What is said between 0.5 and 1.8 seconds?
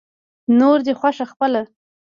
نوره دې خوښه خپله.